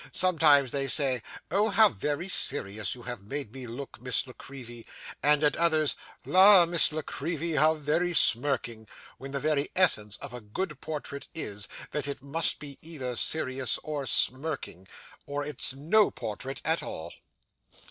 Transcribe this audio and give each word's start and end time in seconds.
Sometimes 0.11 0.71
they 0.71 0.87
say, 0.87 1.21
"Oh, 1.51 1.69
how 1.69 1.89
very 1.89 2.27
serious 2.27 2.95
you 2.95 3.03
have 3.03 3.21
made 3.27 3.53
me 3.53 3.67
look, 3.67 4.01
Miss 4.01 4.25
La 4.25 4.33
Creevy!" 4.33 4.83
and 5.21 5.43
at 5.43 5.55
others, 5.57 5.95
"La, 6.25 6.65
Miss 6.65 6.91
La 6.91 7.03
Creevy, 7.03 7.51
how 7.51 7.75
very 7.75 8.11
smirking!" 8.11 8.87
when 9.19 9.29
the 9.29 9.39
very 9.39 9.69
essence 9.75 10.15
of 10.15 10.33
a 10.33 10.41
good 10.41 10.81
portrait 10.81 11.27
is, 11.35 11.67
that 11.91 12.07
it 12.07 12.19
must 12.23 12.57
be 12.57 12.79
either 12.81 13.15
serious 13.15 13.77
or 13.83 14.07
smirking, 14.07 14.87
or 15.27 15.45
it's 15.45 15.71
no 15.75 16.09
portrait 16.09 16.63
at 16.65 16.81
all. 16.81 17.13